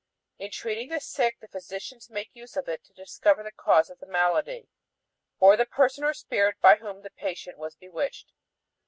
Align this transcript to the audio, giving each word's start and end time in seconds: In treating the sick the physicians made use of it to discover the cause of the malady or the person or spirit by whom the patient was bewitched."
In 0.39 0.49
treating 0.49 0.89
the 0.89 0.99
sick 0.99 1.37
the 1.41 1.47
physicians 1.47 2.09
made 2.09 2.31
use 2.33 2.57
of 2.57 2.67
it 2.67 2.83
to 2.85 2.93
discover 2.93 3.43
the 3.43 3.51
cause 3.51 3.91
of 3.91 3.99
the 3.99 4.07
malady 4.07 4.67
or 5.39 5.55
the 5.55 5.67
person 5.67 6.03
or 6.03 6.15
spirit 6.15 6.55
by 6.59 6.77
whom 6.77 7.03
the 7.03 7.11
patient 7.11 7.59
was 7.59 7.75
bewitched." 7.75 8.33